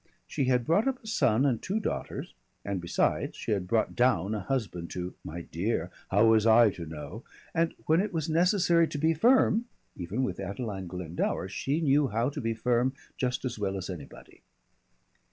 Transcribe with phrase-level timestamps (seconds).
[0.25, 2.33] She had brought up a son and two daughters,
[2.65, 6.87] and besides she had brought down a husband to "My dear, how was I to
[6.87, 12.07] know?" and when it was necessary to be firm even with Adeline Glendower she knew
[12.07, 14.41] how to be firm just as well as anybody.